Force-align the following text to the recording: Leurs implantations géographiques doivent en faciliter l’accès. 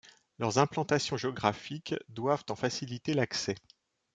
Leurs 0.39 0.57
implantations 0.57 1.15
géographiques 1.15 1.93
doivent 2.09 2.43
en 2.49 2.55
faciliter 2.55 3.13
l’accès. 3.13 3.53